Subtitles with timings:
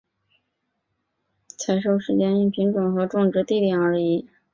[1.59, 4.27] 采收时间因品种和种植地点而异。